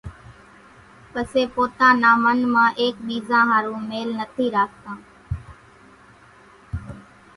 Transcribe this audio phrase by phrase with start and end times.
[1.11, 4.97] پسي پوتا نا من مان ايڪ ٻيزا ۿارُو ميل نٿي راکتان